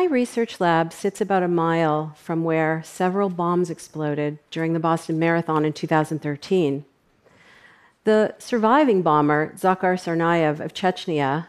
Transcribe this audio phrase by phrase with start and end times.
[0.00, 5.18] My research lab sits about a mile from where several bombs exploded during the Boston
[5.18, 6.86] Marathon in 2013.
[8.04, 11.48] The surviving bomber, Dzhokhar Tsarnaev of Chechnya,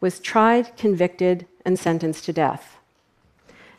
[0.00, 2.76] was tried, convicted, and sentenced to death.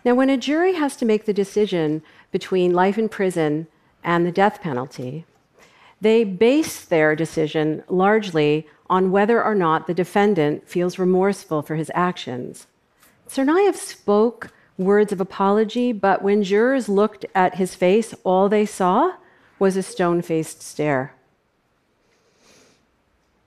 [0.05, 3.67] Now, when a jury has to make the decision between life in prison
[4.05, 5.25] and the death penalty,
[5.99, 11.91] they base their decision largely on whether or not the defendant feels remorseful for his
[11.93, 12.67] actions.
[13.33, 19.13] Tsarnaev spoke words of apology, but when jurors looked at his face, all they saw
[19.57, 21.15] was a stone faced stare.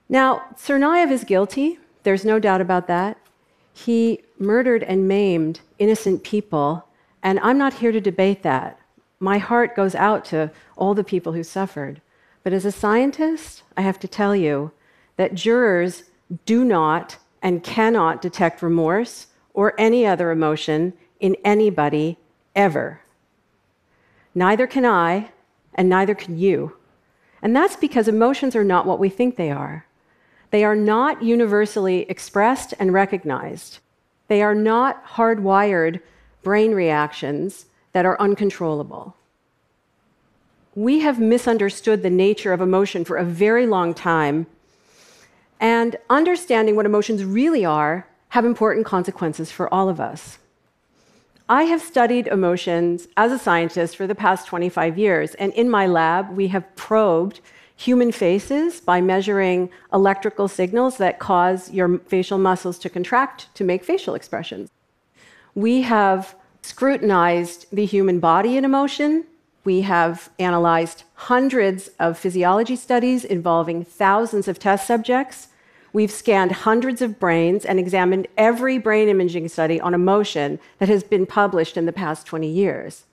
[0.09, 3.17] Now, Tsarnaev is guilty, there's no doubt about that.
[3.71, 6.85] He murdered and maimed innocent people,
[7.23, 8.77] and I'm not here to debate that.
[9.21, 12.01] My heart goes out to all the people who suffered.
[12.43, 14.73] But as a scientist, I have to tell you
[15.15, 16.03] that jurors
[16.45, 19.27] do not and cannot detect remorse
[19.57, 22.15] or any other emotion in anybody
[22.55, 23.01] ever.
[24.35, 25.31] Neither can I,
[25.73, 26.77] and neither can you.
[27.41, 29.87] And that's because emotions are not what we think they are.
[30.51, 33.79] They are not universally expressed and recognized.
[34.27, 36.01] They are not hardwired
[36.43, 39.15] brain reactions that are uncontrollable.
[40.75, 44.45] We have misunderstood the nature of emotion for a very long time,
[45.59, 50.37] and understanding what emotions really are have important consequences for all of us.
[51.49, 55.87] I have studied emotions as a scientist for the past 25 years, and in my
[55.87, 57.39] lab, we have probed
[57.75, 63.83] human faces by measuring electrical signals that cause your facial muscles to contract to make
[63.83, 64.69] facial expressions.
[65.55, 69.25] We have scrutinized the human body in emotion.
[69.63, 75.47] We have analyzed hundreds of physiology studies involving thousands of test subjects.
[75.93, 81.03] We've scanned hundreds of brains and examined every brain imaging study on emotion that has
[81.03, 83.05] been published in the past 20 years.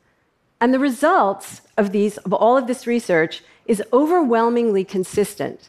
[0.61, 5.69] And the results of, these, of all of this research is overwhelmingly consistent.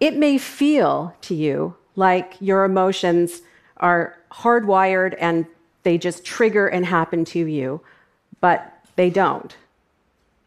[0.00, 3.42] It may feel to you like your emotions
[3.76, 5.46] are hardwired and
[5.82, 7.80] they just trigger and happen to you,
[8.40, 9.56] but they don't.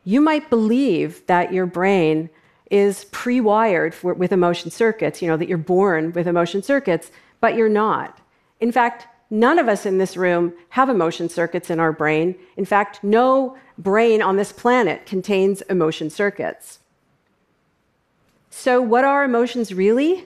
[0.03, 2.29] You might believe that your brain
[2.71, 7.55] is pre wired with emotion circuits, you know, that you're born with emotion circuits, but
[7.55, 8.19] you're not.
[8.59, 12.35] In fact, none of us in this room have emotion circuits in our brain.
[12.57, 16.79] In fact, no brain on this planet contains emotion circuits.
[18.49, 20.25] So, what are emotions really?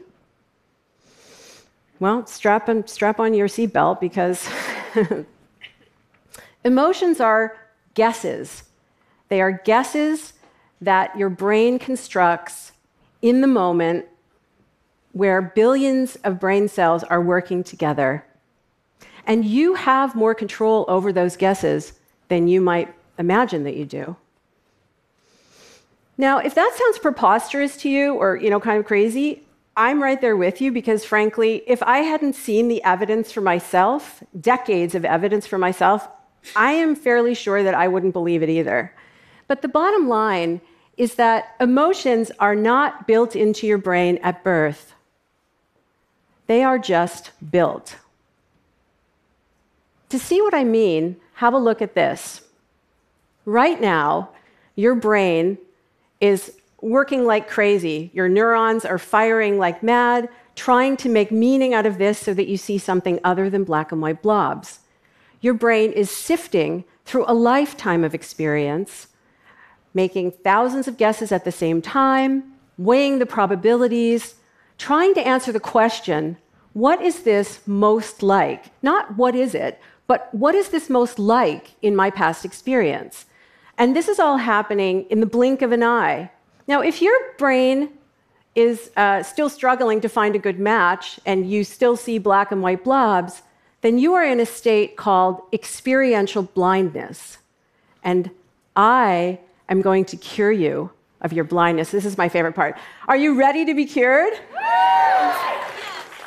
[2.00, 4.47] Well, strap on, strap on your seatbelt because
[6.63, 7.57] emotions are
[7.94, 8.63] guesses.
[9.27, 10.33] They are guesses
[10.81, 12.72] that your brain constructs
[13.22, 14.06] in the moment
[15.12, 18.25] where billions of brain cells are working together.
[19.25, 21.94] And you have more control over those guesses
[22.29, 24.16] than you might imagine that you do.
[26.18, 29.44] Now, if that sounds preposterous to you or, you know, kind of crazy,
[29.78, 34.22] I'm right there with you because frankly, if I hadn't seen the evidence for myself,
[34.39, 36.07] decades of evidence for myself,
[36.56, 38.94] I am fairly sure that I wouldn't believe it either.
[39.50, 40.62] But the bottom line
[40.96, 44.94] is that emotions are not built into your brain at birth,
[46.46, 47.98] they are just built.
[50.10, 52.42] To see what I mean, have a look at this.
[53.46, 54.30] Right now,
[54.76, 55.58] your brain
[56.22, 58.12] is working like crazy.
[58.14, 62.48] Your neurons are firing like mad, trying to make meaning out of this so that
[62.48, 64.80] you see something other than black and white blobs.
[65.42, 69.08] Your brain is sifting through a lifetime of experience
[69.94, 72.44] making thousands of guesses at the same time,
[72.77, 74.35] weighing the probabilities,
[74.77, 76.38] trying to answer the question
[76.73, 78.66] what is this most like?
[78.83, 83.25] Not what is it, but what is this most like in my past experience?
[83.77, 86.31] And this is all happening in the blink of an eye.
[86.67, 87.89] Now, if your brain
[88.56, 92.62] is uh, still struggling to find a good match and you still see black and
[92.62, 93.42] white blobs,
[93.81, 97.38] then you are in a state called experiential blindness.
[98.03, 98.31] And
[98.75, 99.39] I
[99.69, 101.92] am going to cure you of your blindness.
[101.92, 102.77] This is my favorite part.
[103.07, 104.33] Are you ready to be cured?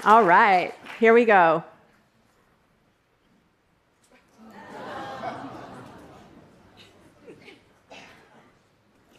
[0.04, 1.62] All right, here we go.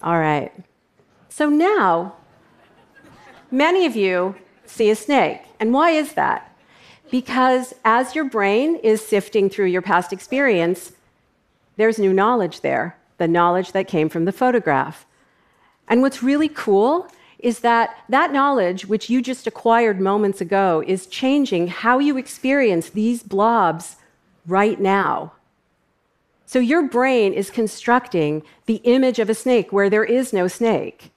[0.02, 0.52] All right.
[1.30, 2.16] So now,
[3.50, 4.36] many of you
[4.66, 5.40] see a snake.
[5.62, 6.54] And why is that?
[7.10, 10.92] Because as your brain is sifting through your past experience,
[11.78, 15.06] there's new knowledge there the knowledge that came from the photograph.
[15.88, 17.07] And what's really cool
[17.39, 22.89] is that that knowledge, which you just acquired moments ago, is changing how you experience
[22.89, 23.98] these blobs
[24.48, 25.33] right now.
[26.45, 31.12] So your brain is constructing the image of a snake where there is no snake.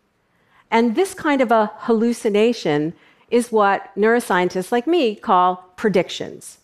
[0.71, 2.95] And this kind of a hallucination
[3.31, 6.59] is what neuroscientists like me call predictions.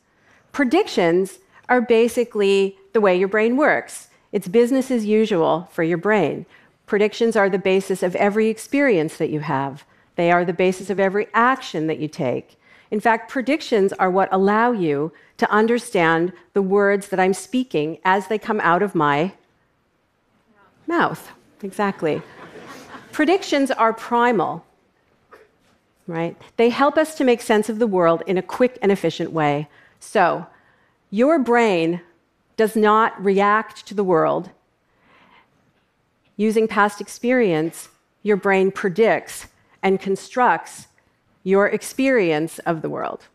[0.52, 1.38] Predictions
[1.68, 4.08] are basically the way your brain works.
[4.32, 6.46] It's business as usual for your brain.
[6.86, 9.84] Predictions are the basis of every experience that you have.
[10.16, 12.58] They are the basis of every action that you take.
[12.90, 18.26] In fact, predictions are what allow you to understand the words that I'm speaking as
[18.26, 19.32] they come out of my
[20.86, 21.30] mouth.
[21.62, 22.20] Exactly.
[23.12, 24.64] predictions are primal,
[26.06, 26.36] right?
[26.56, 29.68] They help us to make sense of the world in a quick and efficient way.
[30.00, 30.46] So,
[31.10, 32.00] your brain
[32.56, 34.50] does not react to the world.
[36.36, 37.88] Using past experience,
[38.22, 39.48] your brain predicts
[39.82, 40.86] and constructs
[41.44, 43.26] your experience of the world.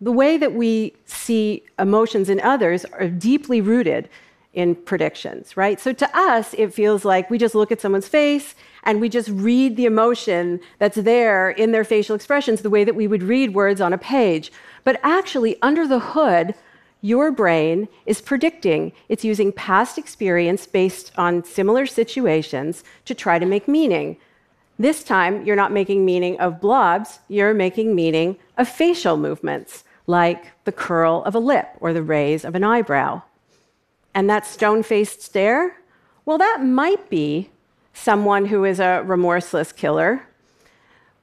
[0.00, 4.08] The way that we see emotions in others are deeply rooted
[4.52, 5.78] in predictions, right?
[5.78, 9.28] So to us, it feels like we just look at someone's face and we just
[9.28, 13.54] read the emotion that's there in their facial expressions the way that we would read
[13.54, 14.50] words on a page.
[14.82, 16.54] But actually, under the hood,
[17.00, 18.92] your brain is predicting.
[19.08, 24.16] It's using past experience based on similar situations to try to make meaning.
[24.78, 30.52] This time, you're not making meaning of blobs, you're making meaning of facial movements, like
[30.64, 33.22] the curl of a lip or the raise of an eyebrow.
[34.14, 35.76] And that stone faced stare?
[36.24, 37.50] Well, that might be
[37.92, 40.26] someone who is a remorseless killer.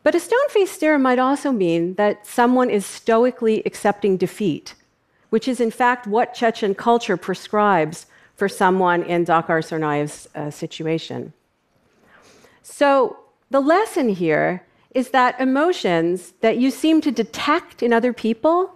[0.04, 4.74] But a stone faced stare might also mean that someone is stoically accepting defeat,
[5.30, 11.34] which is in fact what Chechen culture prescribes for someone in Dzhokhar Tsarnaev's uh, situation.
[12.62, 13.18] So,
[13.50, 14.64] the lesson here
[14.94, 18.74] is that emotions that you seem to detect in other people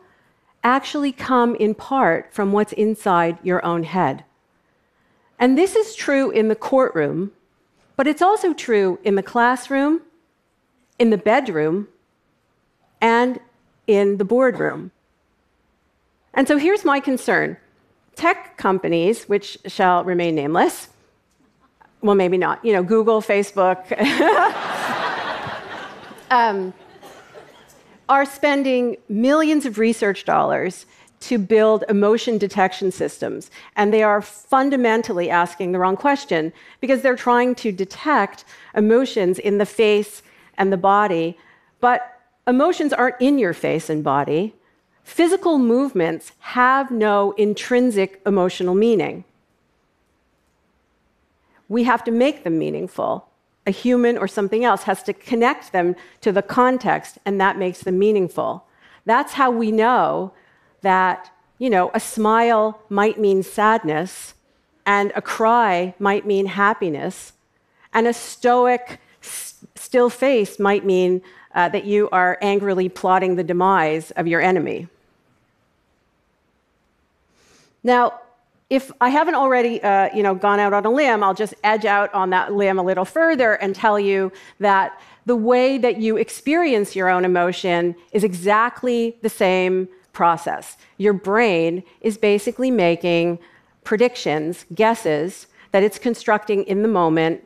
[0.63, 4.23] actually come in part from what's inside your own head.
[5.39, 7.31] And this is true in the courtroom,
[7.95, 10.01] but it's also true in the classroom,
[10.99, 11.87] in the bedroom,
[13.01, 13.39] and
[13.87, 14.91] in the boardroom.
[16.33, 17.57] And so here's my concern
[18.15, 20.89] tech companies, which shall remain nameless,
[22.01, 23.91] well, maybe not, you know, Google, Facebook,
[26.31, 26.73] um,
[28.09, 30.85] are spending millions of research dollars
[31.21, 33.51] to build emotion detection systems.
[33.75, 38.43] And they are fundamentally asking the wrong question because they're trying to detect
[38.75, 40.23] emotions in the face
[40.57, 41.37] and the body.
[41.79, 44.55] But emotions aren't in your face and body.
[45.03, 49.23] Physical movements have no intrinsic emotional meaning
[51.71, 53.29] we have to make them meaningful.
[53.65, 57.79] A human or something else has to connect them to the context, and that makes
[57.79, 58.65] them meaningful.
[59.05, 60.33] That's how we know
[60.81, 64.33] that, you know, a smile might mean sadness,
[64.85, 67.31] and a cry might mean happiness,
[67.93, 71.21] and a stoic, still face might mean
[71.55, 74.87] uh, that you are angrily plotting the demise of your enemy.
[77.83, 78.19] Now,
[78.69, 81.83] if I haven't already, uh, you know, gone out on a limb, I'll just edge
[81.83, 86.15] out on that limb a little further and tell you that the way that you
[86.15, 90.77] experience your own emotion is exactly the same process.
[90.97, 93.39] Your brain is basically making
[93.83, 97.45] predictions, guesses that it's constructing in the moment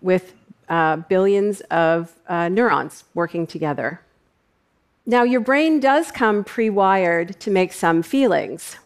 [0.00, 0.34] with
[0.72, 4.00] uh, billions of uh, neurons working together.
[5.06, 8.76] Now, your brain does come pre wired to make some feelings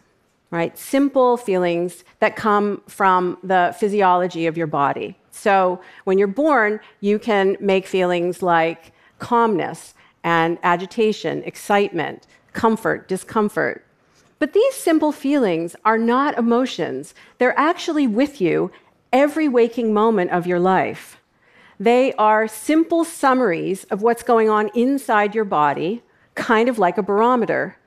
[0.49, 0.77] right?
[0.77, 5.17] Simple feelings that come from the physiology of your body.
[5.31, 13.85] So when you're born, you can make feelings like calmness and agitation, excitement, comfort, discomfort.
[14.39, 17.13] But these simple feelings are not emotions.
[17.39, 18.71] They're actually with you
[19.11, 21.17] every waking moment of your life.
[21.79, 26.01] They are simple summaries of what's going on inside your body,
[26.35, 27.77] kind of like a barometer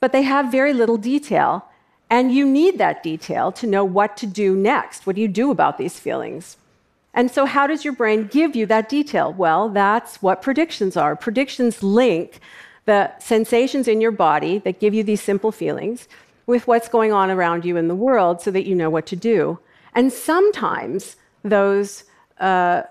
[0.00, 1.64] but they have very little detail.
[2.10, 5.06] And you need that detail to know what to do next.
[5.06, 6.56] What do you do about these feelings?
[7.12, 9.32] And so, how does your brain give you that detail?
[9.32, 11.16] Well, that's what predictions are.
[11.16, 12.40] Predictions link
[12.86, 16.08] the sensations in your body that give you these simple feelings
[16.46, 19.16] with what's going on around you in the world so that you know what to
[19.16, 19.58] do.
[19.94, 22.04] And sometimes those,
[22.40, 22.82] uh,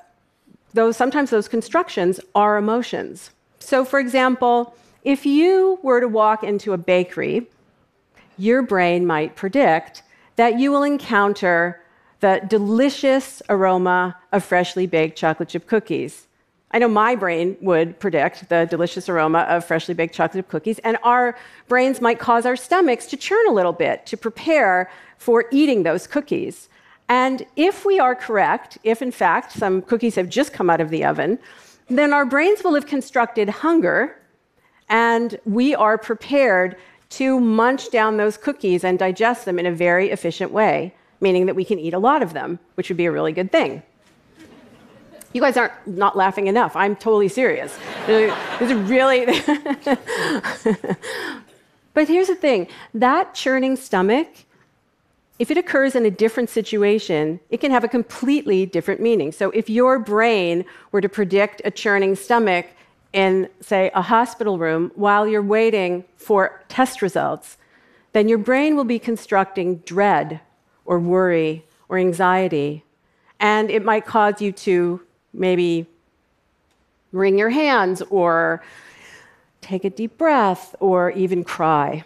[0.73, 3.31] those, sometimes those constructions are emotions.
[3.59, 7.47] So, for example, if you were to walk into a bakery,
[8.37, 10.03] your brain might predict
[10.35, 11.81] that you will encounter
[12.19, 16.27] the delicious aroma of freshly baked chocolate chip cookies.
[16.71, 20.79] I know my brain would predict the delicious aroma of freshly baked chocolate chip cookies,
[20.79, 21.37] and our
[21.67, 26.07] brains might cause our stomachs to churn a little bit to prepare for eating those
[26.07, 26.69] cookies.
[27.09, 30.89] And if we are correct, if in fact some cookies have just come out of
[30.89, 31.39] the oven,
[31.89, 34.19] then our brains will have constructed hunger,
[34.89, 36.75] and we are prepared
[37.09, 41.55] to munch down those cookies and digest them in a very efficient way, meaning that
[41.55, 43.81] we can eat a lot of them, which would be a really good thing.
[45.33, 46.75] You guys aren't not laughing enough.
[46.75, 47.77] I'm totally serious.
[48.07, 49.25] this is really.
[51.93, 54.27] but here's the thing that churning stomach,
[55.39, 59.31] if it occurs in a different situation, it can have a completely different meaning.
[59.31, 62.65] So if your brain were to predict a churning stomach
[63.13, 67.57] in, say, a hospital room while you're waiting for test results,
[68.13, 70.39] then your brain will be constructing dread
[70.85, 72.83] or worry or anxiety.
[73.39, 75.01] And it might cause you to
[75.33, 75.85] maybe
[77.11, 78.63] wring your hands or
[79.61, 82.03] take a deep breath or even cry.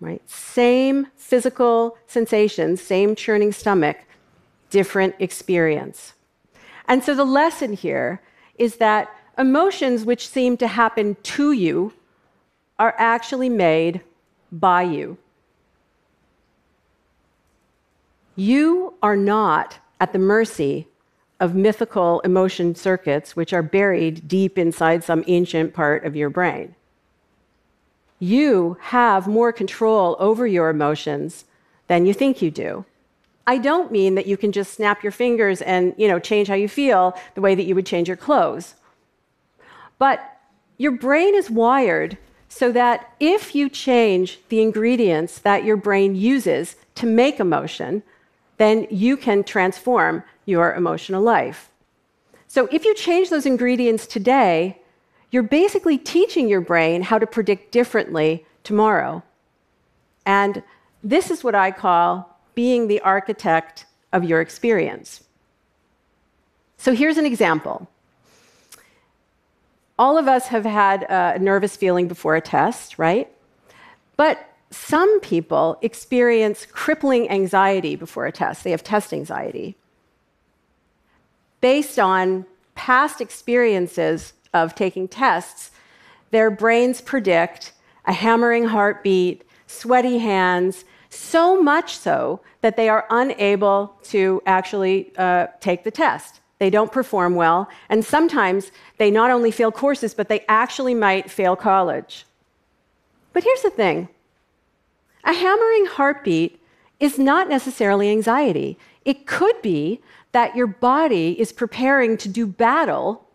[0.00, 0.22] Right?
[0.30, 3.98] Same physical sensations, same churning stomach,
[4.70, 6.14] different experience.
[6.86, 8.22] And so the lesson here
[8.56, 11.92] is that emotions which seem to happen to you
[12.78, 14.00] are actually made
[14.52, 15.18] by you.
[18.36, 20.86] You are not at the mercy
[21.40, 26.74] of mythical emotion circuits which are buried deep inside some ancient part of your brain.
[28.18, 31.44] You have more control over your emotions
[31.86, 32.84] than you think you do.
[33.46, 36.54] I don't mean that you can just snap your fingers and, you know, change how
[36.54, 38.74] you feel the way that you would change your clothes.
[39.98, 40.20] But
[40.76, 46.76] your brain is wired so that if you change the ingredients that your brain uses
[46.96, 48.02] to make emotion,
[48.58, 51.70] then you can transform your emotional life.
[52.48, 54.77] So if you change those ingredients today,
[55.30, 59.22] you're basically teaching your brain how to predict differently tomorrow.
[60.24, 60.62] And
[61.02, 65.22] this is what I call being the architect of your experience.
[66.76, 67.88] So here's an example.
[69.98, 73.30] All of us have had a nervous feeling before a test, right?
[74.16, 78.64] But some people experience crippling anxiety before a test.
[78.64, 79.76] They have test anxiety
[81.60, 85.70] based on past experiences of taking tests,
[86.30, 87.72] their brains predict
[88.06, 95.46] a hammering heartbeat, sweaty hands, so much so that they are unable to actually uh,
[95.60, 96.40] take the test.
[96.58, 101.30] They don't perform well, and sometimes they not only fail courses, but they actually might
[101.30, 102.26] fail college.
[103.32, 104.08] But here's the thing
[105.24, 106.60] a hammering heartbeat
[106.98, 108.78] is not necessarily anxiety.
[109.04, 110.00] It could be
[110.32, 113.27] that your body is preparing to do battle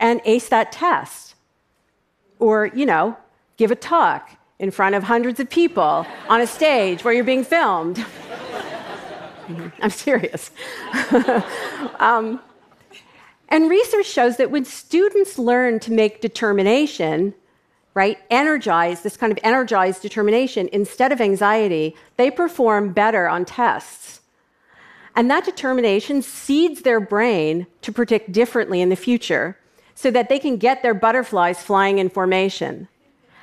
[0.00, 1.34] and ace that test.
[2.38, 3.16] Or, you know,
[3.56, 7.44] give a talk in front of hundreds of people on a stage where you're being
[7.44, 8.04] filmed.
[9.80, 10.50] I'm serious.
[11.98, 12.40] um,
[13.48, 17.34] and research shows that when students learn to make determination,
[17.92, 24.20] right, energize, this kind of energized determination instead of anxiety, they perform better on tests.
[25.14, 29.56] And that determination seeds their brain to predict differently in the future
[29.94, 32.88] so that they can get their butterflies flying in formation.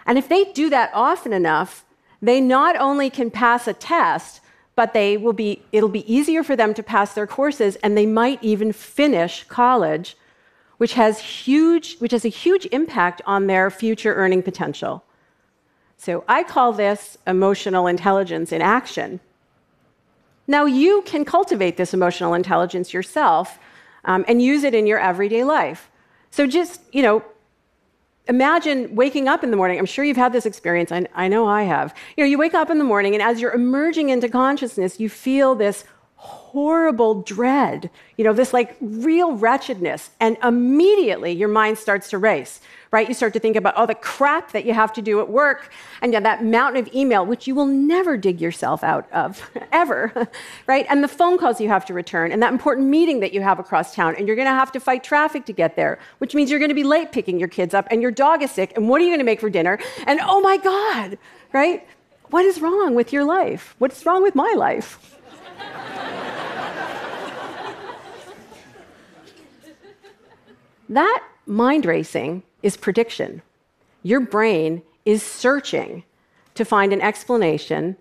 [0.06, 1.86] And if they do that often enough,
[2.22, 4.42] they not only can pass a test,
[4.76, 8.06] but they will be, it'll be easier for them to pass their courses and they
[8.06, 10.18] might even finish college,
[10.78, 15.04] which has, huge, which has a huge impact on their future earning potential.
[15.98, 19.20] So I call this emotional intelligence in action.
[20.48, 23.60] Now, you can cultivate this emotional intelligence yourself
[24.06, 25.91] um, and use it in your everyday life.
[26.32, 27.24] So just, you know,
[28.28, 29.78] imagine waking up in the morning.
[29.78, 30.92] I'm sure you've had this experience.
[30.92, 31.94] I, I know I have.
[32.16, 35.10] You know, you wake up in the morning, and as you're emerging into consciousness, you
[35.10, 35.84] feel this
[36.22, 40.12] horrible dread, you know, this like real wretchedness.
[40.20, 42.62] And immediately your mind starts to race,
[42.92, 43.08] right?
[43.08, 45.72] You start to think about all the crap that you have to do at work
[46.00, 50.30] and that mountain of email, which you will never dig yourself out of, ever,
[50.68, 50.86] right?
[50.90, 53.58] And the phone calls you have to return and that important meeting that you have
[53.58, 54.16] across town.
[54.16, 56.70] And you're going to have to fight traffic to get there, which means you're going
[56.70, 58.74] to be late picking your kids up and your dog is sick.
[58.76, 59.80] And what are you going to make for dinner?
[60.06, 61.18] And oh my God,
[61.52, 61.88] right?
[62.30, 63.74] What is wrong with your life?
[63.80, 65.18] What's wrong with my life?
[70.92, 73.42] That mind racing is prediction.
[74.04, 76.04] Your brain is searching
[76.56, 77.96] to find an explanation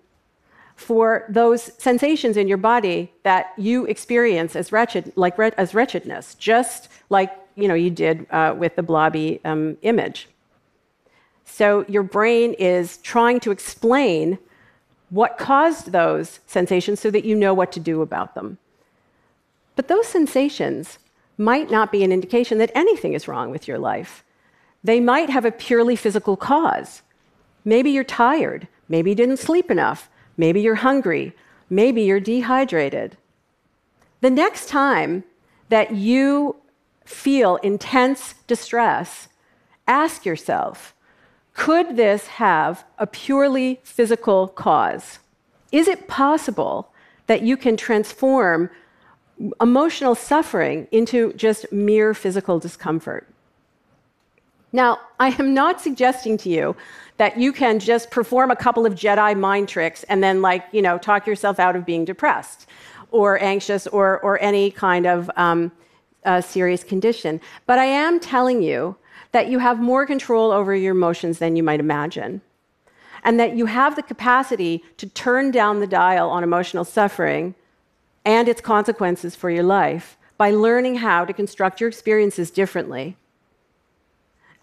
[0.75, 6.89] for those sensations in your body that you experience as wretched, like as wretchedness, just
[7.09, 10.27] like you know you did uh, with the blobby um, image.
[11.45, 14.37] So your brain is trying to explain
[15.11, 18.57] what caused those sensations so that you know what to do about them.
[19.75, 20.97] But those sensations
[21.37, 24.23] might not be an indication that anything is wrong with your life.
[24.83, 27.01] They might have a purely physical cause.
[27.65, 28.69] Maybe you're tired.
[28.87, 30.09] Maybe you didn't sleep enough.
[30.37, 31.33] Maybe you're hungry.
[31.69, 33.17] Maybe you're dehydrated.
[34.21, 35.25] The next time
[35.67, 36.55] that you
[37.03, 39.27] feel intense distress,
[39.87, 40.93] ask yourself
[41.53, 45.19] could this have a purely physical cause?
[45.71, 46.91] Is it possible
[47.27, 48.69] that you can transform
[49.59, 53.27] emotional suffering into just mere physical discomfort?
[54.73, 56.75] Now, I am not suggesting to you
[57.17, 60.81] that you can just perform a couple of Jedi mind tricks and then, like, you
[60.81, 62.67] know, talk yourself out of being depressed
[63.11, 65.71] or anxious or, or any kind of um,
[66.23, 67.41] uh, serious condition.
[67.65, 68.95] But I am telling you
[69.31, 72.41] that you have more control over your emotions than you might imagine.
[73.23, 77.55] And that you have the capacity to turn down the dial on emotional suffering
[78.25, 83.15] and its consequences for your life by learning how to construct your experiences differently.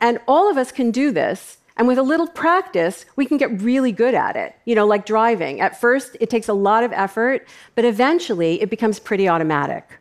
[0.00, 1.58] And all of us can do this.
[1.76, 4.56] And with a little practice, we can get really good at it.
[4.64, 5.60] You know, like driving.
[5.60, 7.46] At first, it takes a lot of effort,
[7.76, 10.00] but eventually, it becomes pretty automatic.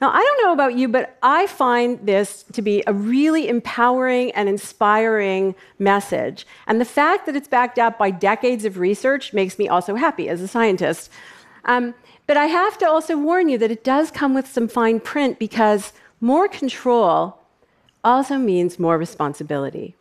[0.00, 4.30] Now, I don't know about you, but I find this to be a really empowering
[4.32, 6.46] and inspiring message.
[6.68, 10.28] And the fact that it's backed up by decades of research makes me also happy
[10.28, 11.10] as a scientist.
[11.64, 11.94] Um,
[12.28, 15.38] but I have to also warn you that it does come with some fine print
[15.38, 17.38] because more control
[18.04, 19.96] also means more responsibility.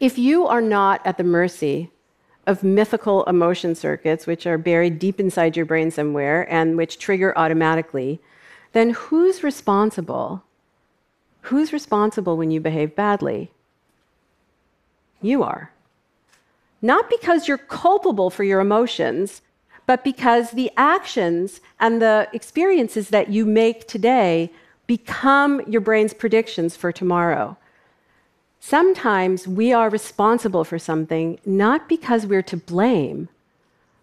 [0.00, 1.90] If you are not at the mercy
[2.48, 7.36] of mythical emotion circuits, which are buried deep inside your brain somewhere and which trigger
[7.36, 8.20] automatically,
[8.72, 10.42] then who's responsible?
[11.42, 13.52] Who's responsible when you behave badly?
[15.20, 15.70] You are.
[16.80, 19.42] Not because you're culpable for your emotions,
[19.84, 24.50] but because the actions and the experiences that you make today
[24.86, 27.56] become your brain's predictions for tomorrow.
[28.60, 33.28] Sometimes we are responsible for something not because we're to blame,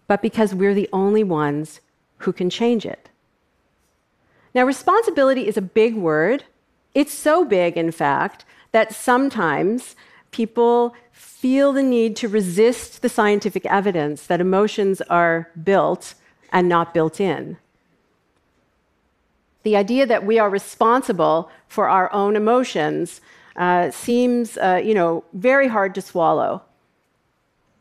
[0.06, 1.80] but because we're the only ones
[2.18, 3.08] who can change it.
[4.54, 6.44] Now, responsibility is a big word.
[6.94, 9.94] It's so big, in fact, that sometimes
[10.30, 16.14] people feel the need to resist the scientific evidence that emotions are built
[16.50, 17.58] and not built in.
[19.62, 23.20] The idea that we are responsible for our own emotions
[23.56, 26.62] uh, seems, uh, you know, very hard to swallow.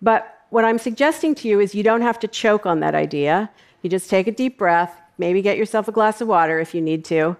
[0.01, 3.49] But what I'm suggesting to you is you don't have to choke on that idea.
[3.81, 6.81] You just take a deep breath, maybe get yourself a glass of water if you
[6.81, 7.35] need to,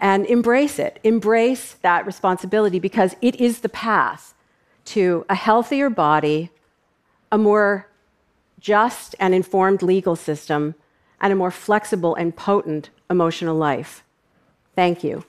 [0.00, 0.98] and embrace it.
[1.04, 4.34] Embrace that responsibility because it is the path
[4.86, 6.50] to a healthier body,
[7.30, 7.88] a more
[8.58, 10.74] just and informed legal system,
[11.20, 14.02] and a more flexible and potent emotional life.
[14.74, 15.24] Thank you.